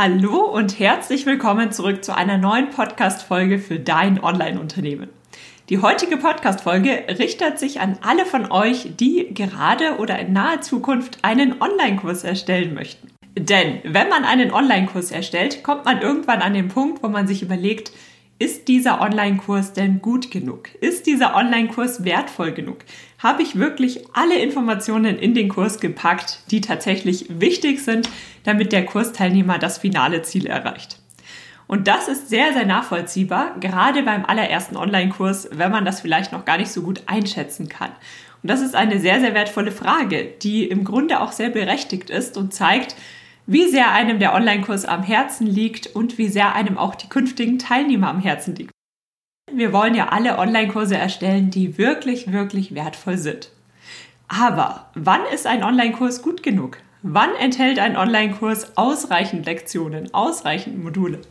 Hallo 0.00 0.42
und 0.44 0.78
herzlich 0.78 1.26
willkommen 1.26 1.72
zurück 1.72 2.04
zu 2.04 2.14
einer 2.14 2.38
neuen 2.38 2.70
Podcast-Folge 2.70 3.58
für 3.58 3.80
dein 3.80 4.22
Online-Unternehmen. 4.22 5.08
Die 5.70 5.78
heutige 5.78 6.18
Podcast-Folge 6.18 7.06
richtet 7.18 7.58
sich 7.58 7.80
an 7.80 7.98
alle 8.00 8.24
von 8.24 8.52
euch, 8.52 8.92
die 8.94 9.34
gerade 9.34 9.96
oder 9.98 10.16
in 10.20 10.32
naher 10.32 10.60
Zukunft 10.60 11.18
einen 11.22 11.60
Online-Kurs 11.60 12.22
erstellen 12.22 12.74
möchten. 12.74 13.08
Denn 13.36 13.80
wenn 13.82 14.08
man 14.08 14.24
einen 14.24 14.52
Online-Kurs 14.52 15.10
erstellt, 15.10 15.64
kommt 15.64 15.84
man 15.84 16.00
irgendwann 16.00 16.42
an 16.42 16.54
den 16.54 16.68
Punkt, 16.68 17.02
wo 17.02 17.08
man 17.08 17.26
sich 17.26 17.42
überlegt, 17.42 17.90
ist 18.38 18.68
dieser 18.68 19.00
Online-Kurs 19.00 19.72
denn 19.72 20.00
gut 20.00 20.30
genug? 20.30 20.68
Ist 20.80 21.06
dieser 21.06 21.34
Online-Kurs 21.34 22.04
wertvoll 22.04 22.52
genug? 22.52 22.78
Habe 23.18 23.42
ich 23.42 23.58
wirklich 23.58 24.04
alle 24.12 24.38
Informationen 24.38 25.18
in 25.18 25.34
den 25.34 25.48
Kurs 25.48 25.80
gepackt, 25.80 26.42
die 26.50 26.60
tatsächlich 26.60 27.26
wichtig 27.28 27.82
sind, 27.82 28.08
damit 28.44 28.72
der 28.72 28.84
Kursteilnehmer 28.84 29.58
das 29.58 29.78
finale 29.78 30.22
Ziel 30.22 30.46
erreicht? 30.46 31.00
Und 31.66 31.88
das 31.88 32.08
ist 32.08 32.28
sehr, 32.30 32.52
sehr 32.52 32.64
nachvollziehbar, 32.64 33.56
gerade 33.60 34.02
beim 34.02 34.24
allerersten 34.24 34.76
Online-Kurs, 34.76 35.50
wenn 35.52 35.72
man 35.72 35.84
das 35.84 36.00
vielleicht 36.00 36.32
noch 36.32 36.44
gar 36.44 36.58
nicht 36.58 36.70
so 36.70 36.82
gut 36.82 37.02
einschätzen 37.06 37.68
kann. 37.68 37.90
Und 38.42 38.50
das 38.50 38.62
ist 38.62 38.76
eine 38.76 39.00
sehr, 39.00 39.20
sehr 39.20 39.34
wertvolle 39.34 39.72
Frage, 39.72 40.24
die 40.24 40.64
im 40.64 40.84
Grunde 40.84 41.20
auch 41.20 41.32
sehr 41.32 41.50
berechtigt 41.50 42.08
ist 42.08 42.36
und 42.36 42.54
zeigt, 42.54 42.94
wie 43.48 43.66
sehr 43.66 43.92
einem 43.92 44.18
der 44.18 44.34
Online-Kurs 44.34 44.84
am 44.84 45.02
Herzen 45.02 45.46
liegt 45.46 45.86
und 45.86 46.18
wie 46.18 46.28
sehr 46.28 46.54
einem 46.54 46.76
auch 46.76 46.94
die 46.94 47.08
künftigen 47.08 47.58
Teilnehmer 47.58 48.10
am 48.10 48.20
Herzen 48.20 48.54
liegt. 48.54 48.72
Wir 49.50 49.72
wollen 49.72 49.94
ja 49.94 50.10
alle 50.10 50.38
Online-Kurse 50.38 50.98
erstellen, 50.98 51.48
die 51.48 51.78
wirklich, 51.78 52.30
wirklich 52.30 52.74
wertvoll 52.74 53.16
sind. 53.16 53.50
Aber 54.28 54.90
wann 54.94 55.22
ist 55.32 55.46
ein 55.46 55.64
Online-Kurs 55.64 56.20
gut 56.20 56.42
genug? 56.42 56.76
Wann 57.00 57.34
enthält 57.40 57.78
ein 57.78 57.96
Online-Kurs 57.96 58.76
ausreichend 58.76 59.46
Lektionen, 59.46 60.12
ausreichend 60.12 60.84
Module? 60.84 61.22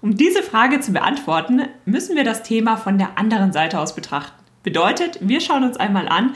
Um 0.00 0.16
diese 0.16 0.42
Frage 0.42 0.80
zu 0.80 0.92
beantworten, 0.92 1.68
müssen 1.84 2.16
wir 2.16 2.24
das 2.24 2.42
Thema 2.42 2.78
von 2.78 2.96
der 2.96 3.18
anderen 3.18 3.52
Seite 3.52 3.78
aus 3.78 3.94
betrachten. 3.94 4.42
Bedeutet, 4.62 5.18
wir 5.20 5.42
schauen 5.42 5.64
uns 5.64 5.76
einmal 5.76 6.08
an, 6.08 6.32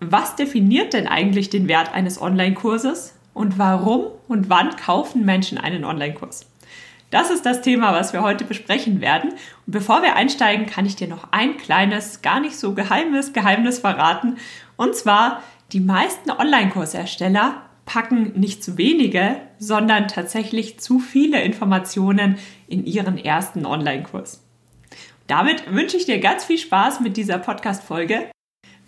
was 0.00 0.34
definiert 0.34 0.94
denn 0.94 1.06
eigentlich 1.06 1.48
den 1.48 1.68
Wert 1.68 1.94
eines 1.94 2.20
Online-Kurses 2.20 3.14
und 3.38 3.58
warum 3.58 4.06
und 4.26 4.50
wann 4.50 4.76
kaufen 4.76 5.24
Menschen 5.24 5.58
einen 5.58 5.84
Online-Kurs? 5.84 6.46
Das 7.10 7.30
ist 7.30 7.46
das 7.46 7.62
Thema, 7.62 7.92
was 7.92 8.12
wir 8.12 8.22
heute 8.22 8.44
besprechen 8.44 9.00
werden. 9.00 9.30
Und 9.30 9.72
bevor 9.72 10.02
wir 10.02 10.16
einsteigen, 10.16 10.66
kann 10.66 10.84
ich 10.84 10.96
dir 10.96 11.08
noch 11.08 11.28
ein 11.30 11.56
kleines, 11.56 12.20
gar 12.20 12.40
nicht 12.40 12.58
so 12.58 12.74
geheimes 12.74 13.32
Geheimnis 13.32 13.78
verraten. 13.78 14.36
Und 14.76 14.94
zwar, 14.94 15.42
die 15.72 15.80
meisten 15.80 16.30
Online-Kursersteller 16.30 17.62
packen 17.86 18.38
nicht 18.38 18.62
zu 18.62 18.76
wenige, 18.76 19.36
sondern 19.58 20.08
tatsächlich 20.08 20.78
zu 20.80 20.98
viele 20.98 21.40
Informationen 21.40 22.36
in 22.66 22.84
ihren 22.84 23.16
ersten 23.16 23.64
Online-Kurs. 23.64 24.42
Damit 25.28 25.72
wünsche 25.72 25.96
ich 25.96 26.04
dir 26.04 26.18
ganz 26.20 26.44
viel 26.44 26.58
Spaß 26.58 27.00
mit 27.00 27.16
dieser 27.16 27.38
Podcast-Folge. 27.38 28.30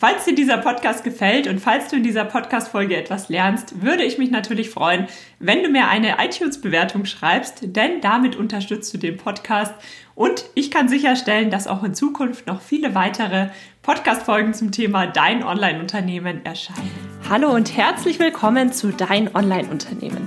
Falls 0.01 0.25
dir 0.25 0.35
dieser 0.35 0.57
Podcast 0.57 1.05
gefällt 1.05 1.47
und 1.47 1.61
falls 1.61 1.89
du 1.89 1.97
in 1.97 2.03
dieser 2.03 2.25
Podcast-Folge 2.25 2.97
etwas 2.97 3.29
lernst, 3.29 3.83
würde 3.83 4.03
ich 4.03 4.17
mich 4.17 4.31
natürlich 4.31 4.71
freuen, 4.71 5.09
wenn 5.41 5.63
du 5.63 5.69
mir 5.69 5.89
eine 5.89 6.17
iTunes-Bewertung 6.25 7.05
schreibst, 7.05 7.77
denn 7.77 8.01
damit 8.01 8.35
unterstützt 8.35 8.95
du 8.95 8.97
den 8.97 9.19
Podcast 9.19 9.75
und 10.15 10.47
ich 10.55 10.71
kann 10.71 10.89
sicherstellen, 10.89 11.51
dass 11.51 11.67
auch 11.67 11.85
in 11.85 11.93
Zukunft 11.93 12.47
noch 12.47 12.63
viele 12.63 12.95
weitere 12.95 13.51
Podcast-Folgen 13.83 14.55
zum 14.55 14.73
Thema 14.73 15.07
Dein 15.07 15.45
Online-Unternehmen 15.45 16.47
erscheinen. 16.47 16.91
Hallo 17.29 17.51
und 17.51 17.77
herzlich 17.77 18.19
willkommen 18.19 18.73
zu 18.73 18.95
Dein 18.95 19.37
Online-Unternehmen. 19.37 20.27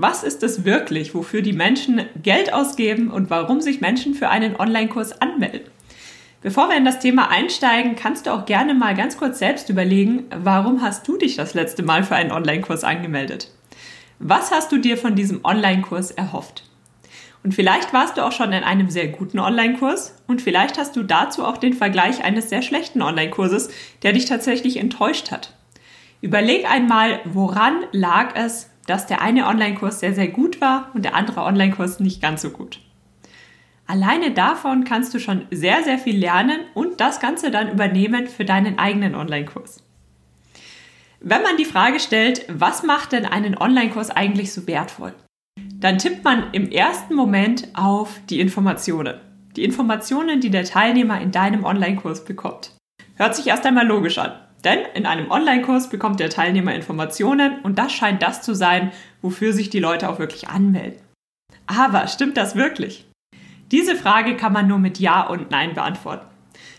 Was 0.00 0.22
ist 0.22 0.44
es 0.44 0.64
wirklich, 0.64 1.12
wofür 1.12 1.42
die 1.42 1.52
Menschen 1.52 2.02
Geld 2.22 2.52
ausgeben 2.52 3.10
und 3.10 3.30
warum 3.30 3.60
sich 3.60 3.80
Menschen 3.80 4.14
für 4.14 4.28
einen 4.28 4.54
Online-Kurs 4.54 5.20
anmelden? 5.20 5.66
Bevor 6.40 6.68
wir 6.68 6.76
in 6.76 6.84
das 6.84 7.00
Thema 7.00 7.32
einsteigen, 7.32 7.96
kannst 7.96 8.26
du 8.26 8.30
auch 8.32 8.46
gerne 8.46 8.74
mal 8.74 8.94
ganz 8.94 9.16
kurz 9.16 9.40
selbst 9.40 9.70
überlegen, 9.70 10.26
warum 10.30 10.82
hast 10.82 11.08
du 11.08 11.16
dich 11.16 11.34
das 11.34 11.54
letzte 11.54 11.82
Mal 11.82 12.04
für 12.04 12.14
einen 12.14 12.30
Online-Kurs 12.30 12.84
angemeldet? 12.84 13.50
Was 14.20 14.52
hast 14.52 14.70
du 14.70 14.78
dir 14.78 14.96
von 14.96 15.16
diesem 15.16 15.44
Online-Kurs 15.44 16.12
erhofft? 16.12 16.62
Und 17.42 17.56
vielleicht 17.56 17.92
warst 17.92 18.18
du 18.18 18.24
auch 18.24 18.30
schon 18.32 18.52
in 18.52 18.62
einem 18.62 18.90
sehr 18.90 19.08
guten 19.08 19.40
Online-Kurs 19.40 20.14
und 20.28 20.40
vielleicht 20.40 20.78
hast 20.78 20.94
du 20.94 21.02
dazu 21.02 21.44
auch 21.44 21.56
den 21.56 21.72
Vergleich 21.72 22.22
eines 22.22 22.50
sehr 22.50 22.62
schlechten 22.62 23.02
Online-Kurses, 23.02 23.70
der 24.04 24.12
dich 24.12 24.26
tatsächlich 24.26 24.76
enttäuscht 24.76 25.32
hat. 25.32 25.54
Überleg 26.20 26.70
einmal, 26.70 27.18
woran 27.24 27.82
lag 27.90 28.36
es, 28.36 28.70
dass 28.88 29.06
der 29.06 29.20
eine 29.20 29.46
Online-Kurs 29.46 30.00
sehr, 30.00 30.14
sehr 30.14 30.28
gut 30.28 30.60
war 30.60 30.90
und 30.94 31.04
der 31.04 31.14
andere 31.14 31.42
Online-Kurs 31.42 32.00
nicht 32.00 32.22
ganz 32.22 32.42
so 32.42 32.50
gut. 32.50 32.80
Alleine 33.86 34.32
davon 34.32 34.84
kannst 34.84 35.12
du 35.14 35.18
schon 35.18 35.46
sehr, 35.50 35.82
sehr 35.84 35.98
viel 35.98 36.18
lernen 36.18 36.60
und 36.74 37.00
das 37.00 37.20
Ganze 37.20 37.50
dann 37.50 37.70
übernehmen 37.70 38.26
für 38.26 38.44
deinen 38.44 38.78
eigenen 38.78 39.14
Online-Kurs. 39.14 39.82
Wenn 41.20 41.42
man 41.42 41.56
die 41.56 41.64
Frage 41.64 42.00
stellt, 42.00 42.44
was 42.48 42.82
macht 42.82 43.12
denn 43.12 43.26
einen 43.26 43.56
Online-Kurs 43.56 44.10
eigentlich 44.10 44.52
so 44.52 44.66
wertvoll? 44.66 45.14
Dann 45.74 45.98
tippt 45.98 46.24
man 46.24 46.52
im 46.52 46.70
ersten 46.70 47.14
Moment 47.14 47.68
auf 47.74 48.20
die 48.30 48.40
Informationen. 48.40 49.20
Die 49.56 49.64
Informationen, 49.64 50.40
die 50.40 50.50
der 50.50 50.64
Teilnehmer 50.64 51.20
in 51.20 51.30
deinem 51.30 51.64
Online-Kurs 51.64 52.24
bekommt. 52.24 52.72
Hört 53.16 53.36
sich 53.36 53.48
erst 53.48 53.66
einmal 53.66 53.86
logisch 53.86 54.18
an. 54.18 54.32
Denn 54.64 54.80
in 54.94 55.06
einem 55.06 55.30
Online-Kurs 55.30 55.88
bekommt 55.88 56.20
der 56.20 56.30
Teilnehmer 56.30 56.74
Informationen 56.74 57.60
und 57.62 57.78
das 57.78 57.92
scheint 57.92 58.22
das 58.22 58.42
zu 58.42 58.54
sein, 58.54 58.92
wofür 59.22 59.52
sich 59.52 59.70
die 59.70 59.78
Leute 59.78 60.08
auch 60.08 60.18
wirklich 60.18 60.48
anmelden. 60.48 61.00
Aber 61.66 62.08
stimmt 62.08 62.36
das 62.36 62.56
wirklich? 62.56 63.06
Diese 63.70 63.94
Frage 63.94 64.36
kann 64.36 64.52
man 64.52 64.66
nur 64.66 64.78
mit 64.78 64.98
Ja 64.98 65.26
und 65.26 65.50
Nein 65.50 65.74
beantworten. 65.74 66.26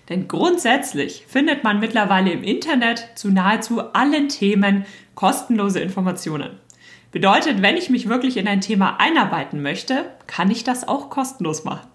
Denn 0.09 0.27
grundsätzlich 0.27 1.25
findet 1.27 1.63
man 1.63 1.79
mittlerweile 1.79 2.31
im 2.31 2.43
Internet 2.43 3.09
zu 3.15 3.29
nahezu 3.29 3.93
allen 3.93 4.27
Themen 4.27 4.85
kostenlose 5.13 5.79
Informationen. 5.79 6.57
Bedeutet, 7.11 7.61
wenn 7.61 7.77
ich 7.77 7.89
mich 7.89 8.09
wirklich 8.09 8.37
in 8.37 8.47
ein 8.47 8.61
Thema 8.61 8.99
einarbeiten 8.99 9.61
möchte, 9.61 10.05
kann 10.27 10.51
ich 10.51 10.63
das 10.63 10.87
auch 10.87 11.09
kostenlos 11.09 11.63
machen. 11.63 11.87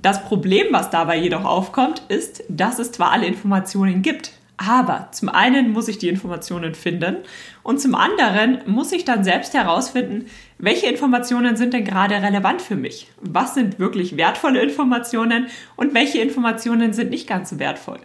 Das 0.00 0.24
Problem, 0.24 0.68
was 0.70 0.90
dabei 0.90 1.18
jedoch 1.18 1.44
aufkommt, 1.44 2.02
ist, 2.08 2.44
dass 2.48 2.78
es 2.78 2.92
zwar 2.92 3.10
alle 3.10 3.26
Informationen 3.26 4.02
gibt, 4.02 4.32
aber 4.58 5.08
zum 5.12 5.28
einen 5.28 5.72
muss 5.72 5.86
ich 5.86 5.98
die 5.98 6.08
Informationen 6.08 6.74
finden 6.74 7.18
und 7.62 7.80
zum 7.80 7.94
anderen 7.94 8.58
muss 8.66 8.92
ich 8.92 9.04
dann 9.04 9.22
selbst 9.22 9.54
herausfinden, 9.54 10.26
welche 10.58 10.86
Informationen 10.86 11.56
sind 11.56 11.72
denn 11.72 11.84
gerade 11.84 12.16
relevant 12.16 12.60
für 12.60 12.74
mich? 12.74 13.08
Was 13.20 13.54
sind 13.54 13.78
wirklich 13.78 14.16
wertvolle 14.16 14.60
Informationen 14.60 15.46
und 15.76 15.94
welche 15.94 16.18
Informationen 16.18 16.92
sind 16.92 17.10
nicht 17.10 17.28
ganz 17.28 17.50
so 17.50 17.60
wertvoll? 17.60 18.00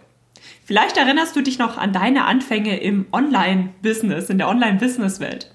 Vielleicht 0.64 0.96
erinnerst 0.96 1.34
du 1.34 1.42
dich 1.42 1.58
noch 1.58 1.76
an 1.76 1.92
deine 1.92 2.24
Anfänge 2.24 2.78
im 2.78 3.06
Online-Business, 3.12 4.30
in 4.30 4.38
der 4.38 4.48
Online-Business-Welt. 4.48 5.50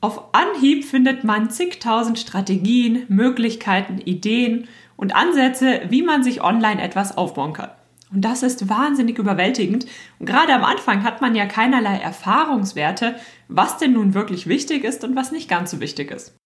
Auf 0.00 0.32
Anhieb 0.32 0.84
findet 0.84 1.24
man 1.24 1.50
zigtausend 1.50 2.18
Strategien, 2.18 3.04
Möglichkeiten, 3.08 3.98
Ideen 3.98 4.68
und 4.96 5.16
Ansätze, 5.16 5.82
wie 5.88 6.02
man 6.02 6.22
sich 6.22 6.42
online 6.42 6.80
etwas 6.80 7.16
aufbauen 7.16 7.52
kann. 7.52 7.70
Und 8.14 8.20
das 8.20 8.44
ist 8.44 8.68
wahnsinnig 8.68 9.18
überwältigend. 9.18 9.86
Und 10.20 10.26
gerade 10.26 10.54
am 10.54 10.62
Anfang 10.62 11.02
hat 11.02 11.20
man 11.20 11.34
ja 11.34 11.46
keinerlei 11.46 11.96
Erfahrungswerte, 11.96 13.16
was 13.48 13.78
denn 13.78 13.92
nun 13.92 14.14
wirklich 14.14 14.46
wichtig 14.46 14.84
ist 14.84 15.02
und 15.02 15.16
was 15.16 15.32
nicht 15.32 15.48
ganz 15.48 15.72
so 15.72 15.80
wichtig 15.80 16.12
ist. 16.12 16.36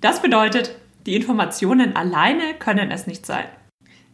Das 0.00 0.22
bedeutet, 0.22 0.76
die 1.06 1.16
Informationen 1.16 1.96
alleine 1.96 2.54
können 2.58 2.92
es 2.92 3.08
nicht 3.08 3.26
sein. 3.26 3.44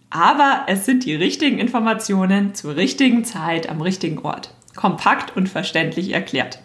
Aber 0.08 0.64
es 0.66 0.86
sind 0.86 1.04
die 1.04 1.14
richtigen 1.14 1.58
Informationen 1.58 2.54
zur 2.54 2.76
richtigen 2.76 3.24
Zeit 3.24 3.68
am 3.68 3.82
richtigen 3.82 4.20
Ort. 4.20 4.54
Kompakt 4.74 5.36
und 5.36 5.50
verständlich 5.50 6.14
erklärt. 6.14 6.60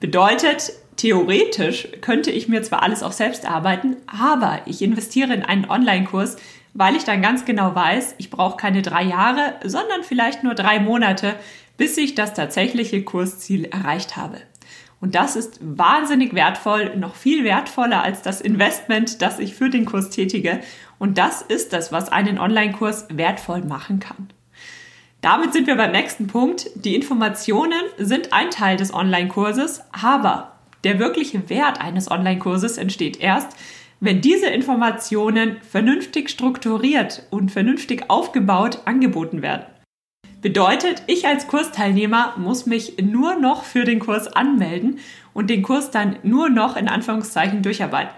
Bedeutet, 0.00 0.72
theoretisch 0.96 1.86
könnte 2.00 2.32
ich 2.32 2.48
mir 2.48 2.62
zwar 2.62 2.82
alles 2.82 3.04
auch 3.04 3.12
selbst 3.12 3.46
arbeiten, 3.46 3.96
aber 4.08 4.62
ich 4.66 4.82
investiere 4.82 5.32
in 5.32 5.44
einen 5.44 5.70
Online-Kurs, 5.70 6.36
weil 6.74 6.96
ich 6.96 7.04
dann 7.04 7.22
ganz 7.22 7.44
genau 7.44 7.74
weiß, 7.74 8.14
ich 8.18 8.30
brauche 8.30 8.56
keine 8.56 8.82
drei 8.82 9.02
Jahre, 9.02 9.54
sondern 9.64 10.02
vielleicht 10.02 10.42
nur 10.42 10.54
drei 10.54 10.80
Monate, 10.80 11.36
bis 11.76 11.96
ich 11.96 12.14
das 12.14 12.34
tatsächliche 12.34 13.02
Kursziel 13.02 13.64
erreicht 13.66 14.16
habe. 14.16 14.38
Und 15.00 15.16
das 15.16 15.34
ist 15.34 15.58
wahnsinnig 15.60 16.32
wertvoll, 16.32 16.96
noch 16.96 17.16
viel 17.16 17.42
wertvoller 17.42 18.02
als 18.02 18.22
das 18.22 18.40
Investment, 18.40 19.20
das 19.20 19.40
ich 19.40 19.54
für 19.54 19.68
den 19.68 19.84
Kurs 19.84 20.10
tätige. 20.10 20.60
Und 21.00 21.18
das 21.18 21.42
ist 21.42 21.72
das, 21.72 21.90
was 21.90 22.12
einen 22.12 22.38
Online-Kurs 22.38 23.08
wertvoll 23.10 23.62
machen 23.62 23.98
kann. 23.98 24.28
Damit 25.20 25.52
sind 25.52 25.66
wir 25.66 25.76
beim 25.76 25.90
nächsten 25.90 26.28
Punkt. 26.28 26.70
Die 26.76 26.94
Informationen 26.94 27.80
sind 27.98 28.32
ein 28.32 28.50
Teil 28.50 28.76
des 28.76 28.94
Online-Kurses, 28.94 29.82
aber 29.90 30.52
der 30.84 31.00
wirkliche 31.00 31.48
Wert 31.50 31.80
eines 31.80 32.08
Online-Kurses 32.08 32.78
entsteht 32.78 33.20
erst, 33.20 33.56
wenn 34.02 34.20
diese 34.20 34.46
Informationen 34.46 35.58
vernünftig 35.62 36.28
strukturiert 36.28 37.22
und 37.30 37.52
vernünftig 37.52 38.10
aufgebaut 38.10 38.80
angeboten 38.84 39.42
werden. 39.42 39.64
Bedeutet, 40.40 41.04
ich 41.06 41.28
als 41.28 41.46
Kursteilnehmer 41.46 42.34
muss 42.36 42.66
mich 42.66 42.96
nur 43.00 43.36
noch 43.36 43.62
für 43.62 43.84
den 43.84 44.00
Kurs 44.00 44.26
anmelden 44.26 44.98
und 45.34 45.50
den 45.50 45.62
Kurs 45.62 45.92
dann 45.92 46.16
nur 46.24 46.48
noch 46.48 46.76
in 46.76 46.88
Anführungszeichen 46.88 47.62
durcharbeiten. 47.62 48.12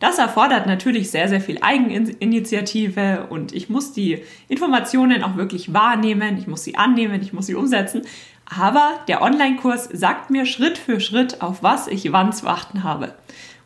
Das 0.00 0.16
erfordert 0.16 0.66
natürlich 0.66 1.10
sehr, 1.10 1.28
sehr 1.28 1.42
viel 1.42 1.58
Eigeninitiative 1.60 3.26
und 3.28 3.52
ich 3.52 3.68
muss 3.68 3.92
die 3.92 4.22
Informationen 4.48 5.22
auch 5.22 5.36
wirklich 5.36 5.74
wahrnehmen, 5.74 6.38
ich 6.38 6.46
muss 6.46 6.64
sie 6.64 6.76
annehmen, 6.76 7.20
ich 7.20 7.34
muss 7.34 7.46
sie 7.46 7.54
umsetzen. 7.54 8.00
Aber 8.46 9.00
der 9.08 9.20
Online-Kurs 9.20 9.90
sagt 9.92 10.30
mir 10.30 10.46
Schritt 10.46 10.78
für 10.78 11.00
Schritt, 11.00 11.42
auf 11.42 11.62
was 11.62 11.86
ich 11.86 12.10
wann 12.12 12.32
zu 12.32 12.46
achten 12.46 12.82
habe. 12.82 13.14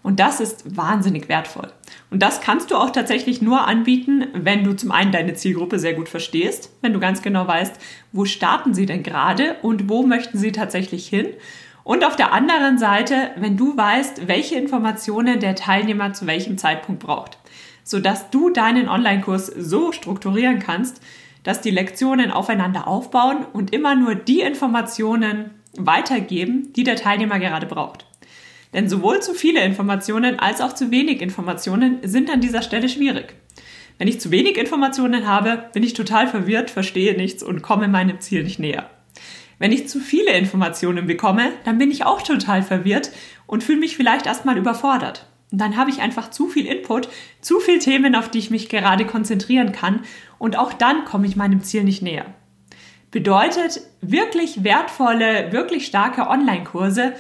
Und 0.03 0.19
das 0.19 0.41
ist 0.41 0.77
wahnsinnig 0.77 1.29
wertvoll. 1.29 1.73
Und 2.11 2.23
das 2.23 2.41
kannst 2.41 2.71
du 2.71 2.77
auch 2.77 2.91
tatsächlich 2.91 3.41
nur 3.41 3.67
anbieten, 3.67 4.27
wenn 4.35 4.65
du 4.65 4.75
zum 4.75 4.91
einen 4.91 5.13
deine 5.13 5.35
Zielgruppe 5.35 5.79
sehr 5.79 5.95
gut 5.95 6.09
verstehst, 6.09 6.71
wenn 6.83 6.93
du 6.93 6.99
ganz 6.99 7.23
genau 7.23 7.47
weißt, 7.47 7.75
wo 8.11 8.25
starten 8.25 8.75
sie 8.75 8.87
denn 8.87 9.05
gerade 9.05 9.57
und 9.63 9.89
wo 9.89 10.03
möchten 10.03 10.39
sie 10.39 10.51
tatsächlich 10.51 11.07
hin. 11.07 11.29
Und 11.85 12.05
auf 12.05 12.17
der 12.17 12.33
anderen 12.33 12.79
Seite, 12.79 13.31
wenn 13.37 13.57
du 13.57 13.77
weißt, 13.77 14.29
welche 14.29 14.57
Informationen 14.57 15.41
der 15.41 15.55
Teilnehmer 15.55 16.13
zu 16.13 16.27
welchem 16.27 16.59
Zeitpunkt 16.59 17.03
braucht, 17.05 17.39
sodass 17.85 18.31
du 18.31 18.51
deinen 18.51 18.89
Online-Kurs 18.89 19.47
so 19.47 19.93
strukturieren 19.93 20.59
kannst, 20.59 21.01
dass 21.43 21.61
die 21.61 21.71
Lektionen 21.71 22.31
aufeinander 22.31 22.87
aufbauen 22.87 23.45
und 23.53 23.73
immer 23.73 23.97
nur 23.97 24.15
die 24.15 24.41
Informationen 24.41 25.51
weitergeben, 25.77 26.73
die 26.75 26.85
der 26.85 26.97
Teilnehmer 26.97 27.39
gerade 27.39 27.67
braucht. 27.67 28.07
Denn 28.73 28.89
sowohl 28.89 29.21
zu 29.21 29.35
viele 29.35 29.63
Informationen 29.63 30.39
als 30.39 30.61
auch 30.61 30.73
zu 30.73 30.91
wenig 30.91 31.21
Informationen 31.21 31.99
sind 32.03 32.31
an 32.31 32.41
dieser 32.41 32.63
Stelle 32.63 32.89
schwierig. 32.89 33.35
Wenn 33.99 34.09
ich 34.09 34.21
zu 34.21 34.31
wenig 34.31 34.57
Informationen 34.57 35.27
habe, 35.27 35.65
bin 35.73 35.83
ich 35.83 35.93
total 35.95 36.27
verwirrt, 36.27 36.71
verstehe 36.71 37.17
nichts 37.17 37.43
und 37.43 37.63
komme 37.63 37.89
meinem 37.89 38.21
Ziel 38.21 38.43
nicht 38.43 38.59
näher. 38.59 38.91
Wenn 39.59 39.73
ich 39.73 39.89
zu 39.89 40.01
viele 40.01 40.33
Informationen 40.33 41.07
bekomme, 41.07 41.53
dann 41.65 41.79
bin 41.79 41.91
ich 41.91 42.05
auch 42.05 42.23
total 42.23 42.63
verwirrt 42.63 43.13
und 43.47 43.63
fühle 43.63 43.79
mich 43.79 43.97
vielleicht 43.97 44.27
erstmal 44.27 44.59
überfordert. 44.59 45.27
Dann 45.53 45.77
habe 45.77 45.91
ich 45.91 46.01
einfach 46.01 46.31
zu 46.31 46.49
viel 46.49 46.67
Input, 46.67 47.09
zu 47.43 47.61
viele 47.61 47.79
Themen, 47.79 48.17
auf 48.17 48.31
die 48.31 48.39
ich 48.39 48.51
mich 48.51 48.71
gerade 48.71 49.05
konzentrieren 49.05 49.71
kann 49.71 50.01
und 50.39 50.59
auch 50.59 50.73
dann 50.73 51.05
komme 51.05 51.27
ich 51.27 51.37
meinem 51.37 51.63
Ziel 51.63 51.85
nicht 51.85 52.03
näher. 52.03 52.25
Bedeutet, 53.13 53.83
wirklich 54.01 54.65
wertvolle, 54.65 55.53
wirklich 55.53 55.87
starke 55.87 56.27
Online-Kurse 56.29 57.13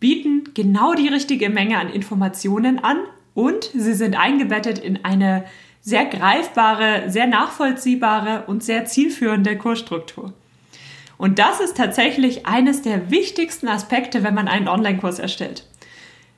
bieten 0.00 0.50
genau 0.54 0.94
die 0.94 1.08
richtige 1.08 1.50
Menge 1.50 1.78
an 1.78 1.90
Informationen 1.90 2.78
an 2.78 2.98
und 3.34 3.64
sie 3.72 3.94
sind 3.94 4.18
eingebettet 4.18 4.78
in 4.78 5.04
eine 5.04 5.44
sehr 5.80 6.04
greifbare, 6.04 7.04
sehr 7.10 7.26
nachvollziehbare 7.26 8.44
und 8.46 8.64
sehr 8.64 8.86
zielführende 8.86 9.56
Kursstruktur. 9.56 10.32
Und 11.18 11.38
das 11.38 11.60
ist 11.60 11.76
tatsächlich 11.76 12.46
eines 12.46 12.82
der 12.82 13.10
wichtigsten 13.10 13.68
Aspekte, 13.68 14.22
wenn 14.22 14.34
man 14.34 14.48
einen 14.48 14.68
Online-Kurs 14.68 15.18
erstellt. 15.18 15.66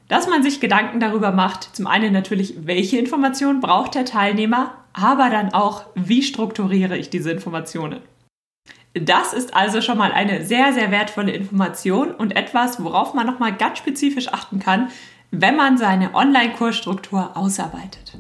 Dass 0.09 0.29
man 0.29 0.43
sich 0.43 0.61
Gedanken 0.61 1.01
darüber 1.01 1.33
macht, 1.33 1.77
zum 1.77 1.87
einen 1.87 2.13
natürlich, 2.13 2.67
welche 2.67 2.99
Informationen 2.99 3.61
braucht 3.61 3.95
der 3.95 4.05
Teilnehmer, 4.05 4.75
aber 4.93 5.31
dann 5.31 5.53
auch, 5.53 5.85
wie 5.95 6.23
strukturiere 6.23 6.97
ich 6.97 7.11
diese 7.11 7.31
Informationen. 7.31 8.01
Das 9.01 9.33
ist 9.33 9.55
also 9.55 9.81
schon 9.81 9.99
mal 9.99 10.13
eine 10.13 10.45
sehr, 10.45 10.73
sehr 10.73 10.91
wertvolle 10.91 11.33
Information 11.33 12.13
und 12.13 12.37
etwas, 12.37 12.83
worauf 12.83 13.15
man 13.15 13.27
nochmal 13.27 13.55
ganz 13.55 13.79
spezifisch 13.79 14.29
achten 14.29 14.59
kann, 14.59 14.89
wenn 15.31 15.57
man 15.57 15.77
seine 15.77 16.15
Online-Kursstruktur 16.15 17.37
ausarbeitet. 17.37 18.17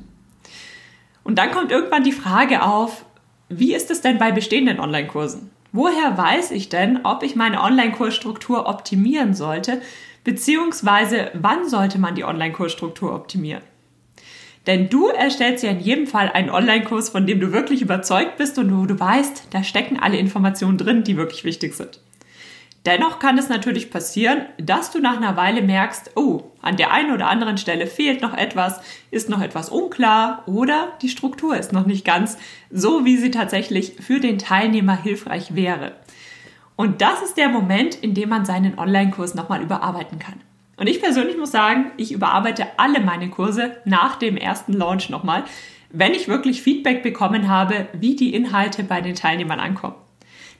Und 1.24 1.38
dann 1.38 1.50
kommt 1.50 1.70
irgendwann 1.70 2.04
die 2.04 2.12
Frage 2.12 2.62
auf, 2.62 3.04
wie 3.48 3.74
ist 3.74 3.90
es 3.90 4.00
denn 4.00 4.18
bei 4.18 4.30
bestehenden 4.30 4.78
Online-Kursen? 4.78 5.50
Woher 5.72 6.16
weiß 6.16 6.50
ich 6.50 6.68
denn, 6.68 7.04
ob 7.04 7.22
ich 7.22 7.36
meine 7.36 7.62
Online-Kursstruktur 7.62 8.66
optimieren 8.66 9.34
sollte, 9.34 9.82
beziehungsweise 10.24 11.30
wann 11.34 11.68
sollte 11.68 11.98
man 11.98 12.14
die 12.14 12.24
Online-Kursstruktur 12.24 13.14
optimieren? 13.14 13.62
Denn 14.68 14.90
du 14.90 15.08
erstellst 15.08 15.64
ja 15.64 15.70
in 15.70 15.80
jedem 15.80 16.06
Fall 16.06 16.30
einen 16.30 16.50
Online-Kurs, 16.50 17.08
von 17.08 17.26
dem 17.26 17.40
du 17.40 17.52
wirklich 17.52 17.80
überzeugt 17.80 18.36
bist 18.36 18.58
und 18.58 18.78
wo 18.78 18.84
du 18.84 19.00
weißt, 19.00 19.48
da 19.50 19.64
stecken 19.64 19.98
alle 19.98 20.18
Informationen 20.18 20.76
drin, 20.76 21.04
die 21.04 21.16
wirklich 21.16 21.42
wichtig 21.42 21.74
sind. 21.74 22.00
Dennoch 22.84 23.18
kann 23.18 23.38
es 23.38 23.48
natürlich 23.48 23.90
passieren, 23.90 24.42
dass 24.58 24.90
du 24.90 24.98
nach 24.98 25.16
einer 25.16 25.36
Weile 25.38 25.62
merkst, 25.62 26.12
oh, 26.16 26.42
an 26.60 26.76
der 26.76 26.92
einen 26.92 27.12
oder 27.12 27.28
anderen 27.28 27.56
Stelle 27.56 27.86
fehlt 27.86 28.20
noch 28.20 28.36
etwas, 28.36 28.80
ist 29.10 29.30
noch 29.30 29.40
etwas 29.40 29.70
unklar 29.70 30.42
oder 30.46 30.92
die 31.00 31.08
Struktur 31.08 31.56
ist 31.56 31.72
noch 31.72 31.86
nicht 31.86 32.04
ganz 32.04 32.36
so, 32.70 33.06
wie 33.06 33.16
sie 33.16 33.30
tatsächlich 33.30 33.94
für 34.00 34.20
den 34.20 34.38
Teilnehmer 34.38 35.02
hilfreich 35.02 35.54
wäre. 35.54 35.92
Und 36.76 37.00
das 37.00 37.22
ist 37.22 37.38
der 37.38 37.48
Moment, 37.48 37.94
in 37.94 38.12
dem 38.12 38.28
man 38.28 38.44
seinen 38.44 38.78
Online-Kurs 38.78 39.34
nochmal 39.34 39.62
überarbeiten 39.62 40.18
kann. 40.18 40.40
Und 40.78 40.86
ich 40.86 41.00
persönlich 41.00 41.36
muss 41.36 41.50
sagen, 41.50 41.90
ich 41.96 42.12
überarbeite 42.12 42.66
alle 42.76 43.00
meine 43.00 43.28
Kurse 43.28 43.76
nach 43.84 44.16
dem 44.16 44.36
ersten 44.36 44.72
Launch 44.72 45.10
nochmal, 45.10 45.42
wenn 45.90 46.14
ich 46.14 46.28
wirklich 46.28 46.62
Feedback 46.62 47.02
bekommen 47.02 47.48
habe, 47.48 47.88
wie 47.92 48.14
die 48.14 48.32
Inhalte 48.32 48.84
bei 48.84 49.00
den 49.00 49.16
Teilnehmern 49.16 49.58
ankommen. 49.58 49.96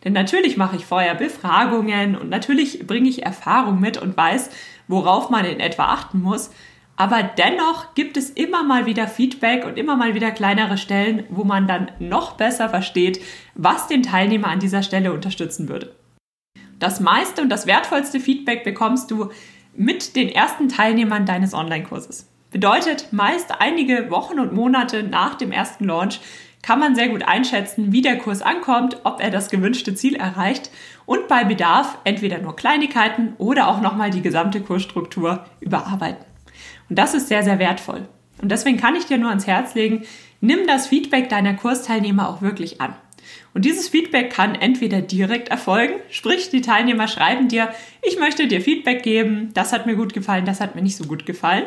Denn 0.04 0.12
natürlich 0.12 0.56
mache 0.56 0.76
ich 0.76 0.86
vorher 0.86 1.14
Befragungen 1.14 2.16
und 2.16 2.30
natürlich 2.30 2.86
bringe 2.86 3.08
ich 3.08 3.24
Erfahrung 3.24 3.78
mit 3.78 3.96
und 3.96 4.16
weiß, 4.16 4.50
worauf 4.88 5.30
man 5.30 5.44
in 5.44 5.60
etwa 5.60 5.84
achten 5.84 6.20
muss. 6.20 6.50
Aber 6.96 7.22
dennoch 7.22 7.94
gibt 7.94 8.16
es 8.16 8.30
immer 8.30 8.64
mal 8.64 8.86
wieder 8.86 9.06
Feedback 9.06 9.64
und 9.64 9.78
immer 9.78 9.96
mal 9.96 10.16
wieder 10.16 10.32
kleinere 10.32 10.78
Stellen, 10.78 11.24
wo 11.30 11.44
man 11.44 11.68
dann 11.68 11.92
noch 12.00 12.32
besser 12.32 12.68
versteht, 12.68 13.20
was 13.54 13.86
den 13.86 14.02
Teilnehmer 14.02 14.48
an 14.48 14.58
dieser 14.58 14.82
Stelle 14.82 15.12
unterstützen 15.12 15.68
würde. 15.68 15.94
Das 16.80 16.98
meiste 16.98 17.42
und 17.42 17.50
das 17.50 17.66
wertvollste 17.66 18.18
Feedback 18.18 18.64
bekommst 18.64 19.10
du 19.12 19.30
mit 19.78 20.16
den 20.16 20.28
ersten 20.28 20.68
Teilnehmern 20.68 21.24
deines 21.24 21.54
Online-Kurses. 21.54 22.28
Bedeutet, 22.50 23.12
meist 23.12 23.60
einige 23.60 24.10
Wochen 24.10 24.40
und 24.40 24.52
Monate 24.52 25.04
nach 25.04 25.36
dem 25.36 25.52
ersten 25.52 25.84
Launch 25.84 26.20
kann 26.62 26.80
man 26.80 26.96
sehr 26.96 27.08
gut 27.08 27.22
einschätzen, 27.22 27.92
wie 27.92 28.02
der 28.02 28.18
Kurs 28.18 28.42
ankommt, 28.42 28.98
ob 29.04 29.22
er 29.22 29.30
das 29.30 29.48
gewünschte 29.48 29.94
Ziel 29.94 30.16
erreicht 30.16 30.70
und 31.06 31.28
bei 31.28 31.44
Bedarf 31.44 31.98
entweder 32.02 32.38
nur 32.38 32.56
Kleinigkeiten 32.56 33.34
oder 33.38 33.68
auch 33.68 33.80
nochmal 33.80 34.10
die 34.10 34.22
gesamte 34.22 34.60
Kursstruktur 34.60 35.44
überarbeiten. 35.60 36.24
Und 36.90 36.98
das 36.98 37.14
ist 37.14 37.28
sehr, 37.28 37.44
sehr 37.44 37.60
wertvoll. 37.60 38.08
Und 38.42 38.50
deswegen 38.50 38.78
kann 38.78 38.96
ich 38.96 39.06
dir 39.06 39.18
nur 39.18 39.30
ans 39.30 39.46
Herz 39.46 39.74
legen, 39.74 40.04
nimm 40.40 40.66
das 40.66 40.88
Feedback 40.88 41.28
deiner 41.28 41.54
Kursteilnehmer 41.54 42.28
auch 42.28 42.42
wirklich 42.42 42.80
an. 42.80 42.94
Und 43.54 43.64
dieses 43.64 43.88
Feedback 43.88 44.30
kann 44.30 44.54
entweder 44.54 45.00
direkt 45.00 45.48
erfolgen, 45.48 45.94
sprich 46.10 46.50
die 46.50 46.60
Teilnehmer 46.60 47.08
schreiben 47.08 47.48
dir, 47.48 47.70
ich 48.02 48.18
möchte 48.18 48.46
dir 48.46 48.60
Feedback 48.60 49.02
geben, 49.02 49.50
das 49.54 49.72
hat 49.72 49.86
mir 49.86 49.96
gut 49.96 50.14
gefallen, 50.14 50.44
das 50.44 50.60
hat 50.60 50.74
mir 50.74 50.82
nicht 50.82 50.96
so 50.96 51.04
gut 51.04 51.26
gefallen. 51.26 51.64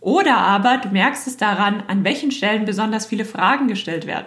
Oder 0.00 0.36
aber 0.36 0.78
du 0.78 0.90
merkst 0.90 1.26
es 1.26 1.36
daran, 1.36 1.82
an 1.88 2.04
welchen 2.04 2.30
Stellen 2.30 2.66
besonders 2.66 3.06
viele 3.06 3.24
Fragen 3.24 3.68
gestellt 3.68 4.06
werden, 4.06 4.26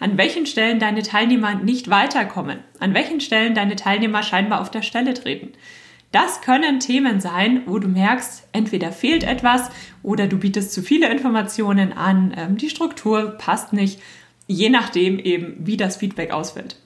an 0.00 0.18
welchen 0.18 0.46
Stellen 0.46 0.80
deine 0.80 1.02
Teilnehmer 1.02 1.54
nicht 1.54 1.88
weiterkommen, 1.90 2.58
an 2.80 2.92
welchen 2.92 3.20
Stellen 3.20 3.54
deine 3.54 3.76
Teilnehmer 3.76 4.22
scheinbar 4.22 4.60
auf 4.60 4.70
der 4.70 4.82
Stelle 4.82 5.14
treten. 5.14 5.52
Das 6.12 6.42
können 6.42 6.78
Themen 6.78 7.20
sein, 7.20 7.62
wo 7.66 7.78
du 7.78 7.88
merkst, 7.88 8.46
entweder 8.52 8.92
fehlt 8.92 9.24
etwas 9.24 9.70
oder 10.02 10.26
du 10.26 10.38
bietest 10.38 10.72
zu 10.72 10.82
viele 10.82 11.08
Informationen 11.08 11.94
an, 11.94 12.34
ähm, 12.36 12.58
die 12.58 12.68
Struktur 12.68 13.38
passt 13.38 13.72
nicht 13.72 13.98
je 14.46 14.68
nachdem 14.68 15.18
eben, 15.18 15.56
wie 15.58 15.76
das 15.76 15.96
Feedback 15.96 16.32
ausfällt. 16.32 16.76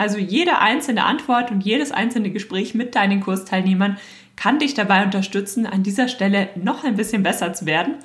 Also 0.00 0.18
jede 0.18 0.58
einzelne 0.58 1.04
Antwort 1.04 1.50
und 1.50 1.62
jedes 1.62 1.92
einzelne 1.92 2.30
Gespräch 2.30 2.74
mit 2.74 2.94
deinen 2.94 3.20
Kursteilnehmern 3.20 3.98
kann 4.34 4.58
dich 4.58 4.72
dabei 4.72 5.04
unterstützen, 5.04 5.66
an 5.66 5.82
dieser 5.82 6.08
Stelle 6.08 6.48
noch 6.54 6.84
ein 6.84 6.96
bisschen 6.96 7.22
besser 7.22 7.52
zu 7.52 7.66
werden. 7.66 7.96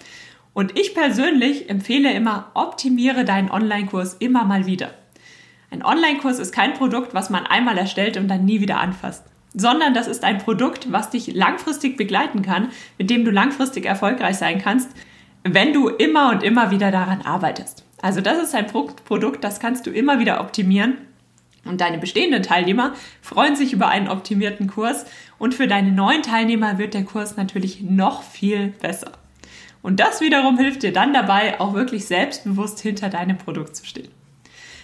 Und 0.54 0.78
ich 0.78 0.94
persönlich 0.94 1.70
empfehle 1.70 2.12
immer, 2.12 2.52
optimiere 2.54 3.24
deinen 3.24 3.50
Online-Kurs 3.50 4.16
immer 4.20 4.44
mal 4.44 4.66
wieder. 4.66 4.94
Ein 5.72 5.86
Online-Kurs 5.86 6.40
ist 6.40 6.54
kein 6.54 6.74
Produkt, 6.74 7.14
was 7.14 7.30
man 7.30 7.46
einmal 7.46 7.78
erstellt 7.78 8.18
und 8.18 8.28
dann 8.28 8.44
nie 8.44 8.60
wieder 8.60 8.80
anfasst, 8.82 9.24
sondern 9.54 9.94
das 9.94 10.08
ist 10.08 10.26
ein 10.26 10.40
Produkt, 10.40 10.92
was 10.92 11.10
dich 11.10 11.34
langfristig 11.34 11.96
begleiten 11.96 12.42
kann, 12.42 12.70
mit 12.98 13.10
dem 13.10 13.24
du 13.24 13.32
langfristig 13.32 13.86
erfolgreich 13.86 14.36
sein 14.36 14.62
kannst, 14.62 14.90
wenn 15.44 15.72
du 15.72 15.88
immer 15.88 16.32
und 16.32 16.44
immer 16.44 16.72
wieder 16.72 16.92
daran 16.92 17.22
arbeitest. 17.22 17.85
Also 18.06 18.22
das 18.22 18.38
ist 18.38 18.54
ein 18.54 18.68
Produkt, 18.68 19.44
das 19.44 19.60
kannst 19.60 19.88
du 19.88 19.90
immer 19.90 20.20
wieder 20.20 20.40
optimieren. 20.40 21.00
Und 21.64 21.82
deine 21.82 21.98
bestehenden 21.98 22.44
Teilnehmer 22.44 22.94
freuen 23.24 23.56
sich 23.56 23.74
über 23.74 23.88
einen 23.88 24.10
optimierten 24.10 24.68
Kurs 24.68 25.08
und 25.40 25.56
für 25.56 25.66
deine 25.66 25.92
neuen 25.92 26.22
Teilnehmer 26.22 26.78
wird 26.78 26.94
der 26.94 27.04
Kurs 27.04 27.36
natürlich 27.36 27.82
noch 27.82 28.22
viel 28.22 28.68
besser. 28.80 29.14
Und 29.82 30.00
das 30.00 30.22
wiederum 30.22 30.60
hilft 30.60 30.84
dir 30.84 30.94
dann 30.94 31.16
dabei, 31.16 31.60
auch 31.60 31.74
wirklich 31.74 32.06
selbstbewusst 32.06 32.80
hinter 32.80 33.10
deinem 33.10 33.40
Produkt 33.40 33.76
zu 33.76 33.88
stehen. 33.88 34.12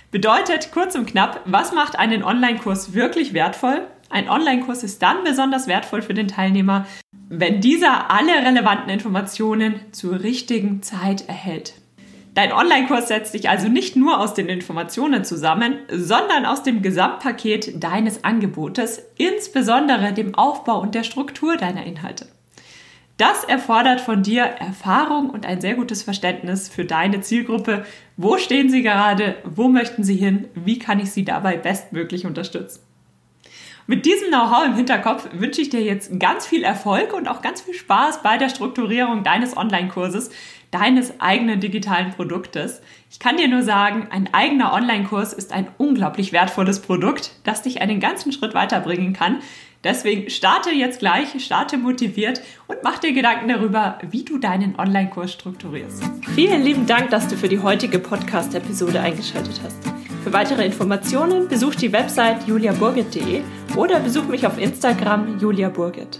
Bedeutet 0.09 0.71
kurz 0.71 0.95
und 0.95 1.05
knapp, 1.05 1.41
was 1.45 1.73
macht 1.73 1.99
einen 1.99 2.23
Online-Kurs 2.23 2.95
wirklich 2.95 3.33
wertvoll? 3.33 3.85
Ein 4.09 4.31
Online-Kurs 4.31 4.81
ist 4.81 5.03
dann 5.03 5.23
besonders 5.23 5.67
wertvoll 5.67 6.01
für 6.01 6.15
den 6.15 6.27
Teilnehmer, 6.27 6.87
wenn 7.29 7.61
dieser 7.61 8.09
alle 8.09 8.33
relevanten 8.33 8.89
Informationen 8.89 9.79
zur 9.91 10.23
richtigen 10.23 10.81
Zeit 10.81 11.29
erhält. 11.29 11.75
Dein 12.33 12.53
Online-Kurs 12.53 13.09
setzt 13.09 13.33
sich 13.33 13.49
also 13.49 13.67
nicht 13.67 13.97
nur 13.97 14.19
aus 14.19 14.33
den 14.33 14.47
Informationen 14.47 15.25
zusammen, 15.25 15.79
sondern 15.91 16.45
aus 16.45 16.63
dem 16.63 16.81
Gesamtpaket 16.81 17.83
deines 17.83 18.23
Angebotes, 18.23 19.01
insbesondere 19.17 20.13
dem 20.13 20.35
Aufbau 20.35 20.79
und 20.79 20.95
der 20.95 21.03
Struktur 21.03 21.57
deiner 21.57 21.85
Inhalte. 21.85 22.27
Das 23.17 23.43
erfordert 23.43 23.99
von 23.99 24.23
dir 24.23 24.43
Erfahrung 24.43 25.29
und 25.29 25.45
ein 25.45 25.59
sehr 25.59 25.75
gutes 25.75 26.03
Verständnis 26.03 26.69
für 26.69 26.85
deine 26.85 27.19
Zielgruppe. 27.19 27.85
Wo 28.15 28.37
stehen 28.37 28.69
sie 28.69 28.81
gerade? 28.81 29.35
Wo 29.43 29.67
möchten 29.67 30.05
sie 30.05 30.15
hin? 30.15 30.47
Wie 30.55 30.79
kann 30.79 31.01
ich 31.01 31.11
sie 31.11 31.25
dabei 31.25 31.57
bestmöglich 31.57 32.25
unterstützen? 32.25 32.79
Mit 33.87 34.05
diesem 34.05 34.29
Know-how 34.29 34.65
im 34.67 34.75
Hinterkopf 34.75 35.27
wünsche 35.33 35.61
ich 35.61 35.69
dir 35.69 35.81
jetzt 35.81 36.17
ganz 36.19 36.47
viel 36.47 36.63
Erfolg 36.63 37.13
und 37.13 37.27
auch 37.27 37.41
ganz 37.41 37.61
viel 37.61 37.73
Spaß 37.73 38.23
bei 38.23 38.37
der 38.37 38.47
Strukturierung 38.47 39.23
deines 39.23 39.57
Online-Kurses, 39.57 40.29
deines 40.71 41.19
eigenen 41.19 41.59
digitalen 41.59 42.11
Produktes. 42.11 42.81
Ich 43.09 43.19
kann 43.19 43.37
dir 43.37 43.47
nur 43.47 43.61
sagen, 43.61 44.07
ein 44.09 44.33
eigener 44.33 44.73
Online-Kurs 44.73 45.33
ist 45.33 45.51
ein 45.51 45.67
unglaublich 45.77 46.31
wertvolles 46.31 46.81
Produkt, 46.81 47.33
das 47.43 47.61
dich 47.61 47.81
einen 47.81 47.99
ganzen 47.99 48.31
Schritt 48.31 48.53
weiterbringen 48.53 49.13
kann. 49.13 49.39
Deswegen 49.83 50.29
starte 50.29 50.69
jetzt 50.69 50.99
gleich, 50.99 51.43
starte 51.43 51.77
motiviert 51.77 52.41
und 52.67 52.77
mach 52.83 52.99
dir 52.99 53.13
Gedanken 53.13 53.49
darüber, 53.49 53.97
wie 54.09 54.23
du 54.23 54.37
deinen 54.37 54.79
Online-Kurs 54.79 55.33
strukturierst. 55.33 56.03
Vielen 56.35 56.63
lieben 56.63 56.85
Dank, 56.85 57.09
dass 57.09 57.27
du 57.27 57.35
für 57.35 57.49
die 57.49 57.59
heutige 57.59 57.99
Podcast-Episode 57.99 59.01
eingeschaltet 59.01 59.59
hast. 59.63 59.77
Für 60.23 60.31
weitere 60.33 60.65
Informationen 60.65 61.47
besuch 61.47 61.73
die 61.73 61.91
Website 61.91 62.47
juliaburgit.de 62.47 63.41
oder 63.75 63.99
besuch 63.99 64.25
mich 64.25 64.45
auf 64.45 64.59
Instagram 64.59 65.39
juliaburgit. 65.39 66.19